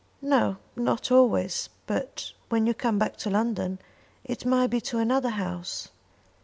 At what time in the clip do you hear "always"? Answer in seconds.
1.11-1.69